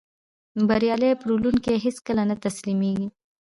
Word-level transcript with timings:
بریالی 0.67 1.11
پلورونکی 1.21 1.75
هیڅکله 1.85 2.23
نه 2.29 2.35
تسلیمېږي. 2.45 3.07